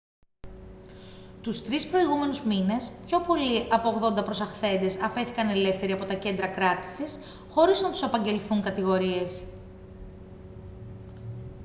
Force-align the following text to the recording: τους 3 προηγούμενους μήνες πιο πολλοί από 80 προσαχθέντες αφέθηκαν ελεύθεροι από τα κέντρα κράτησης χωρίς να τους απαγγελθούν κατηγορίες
τους 1.41 1.61
3 1.61 1.87
προηγούμενους 1.91 2.43
μήνες 2.45 2.91
πιο 3.05 3.21
πολλοί 3.21 3.67
από 3.71 3.99
80 4.19 4.23
προσαχθέντες 4.25 5.01
αφέθηκαν 5.01 5.49
ελεύθεροι 5.49 5.91
από 5.91 6.05
τα 6.05 6.13
κέντρα 6.13 6.47
κράτησης 6.47 7.19
χωρίς 7.49 7.81
να 7.81 7.89
τους 7.91 8.03
απαγγελθούν 8.03 8.61
κατηγορίες 8.61 9.43